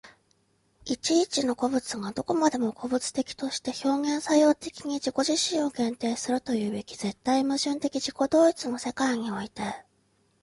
[0.83, 9.83] 一々の個物がどこまでも個物的として表現作用的に自己自身を限定するというべき絶対矛盾的自己同一の世界において、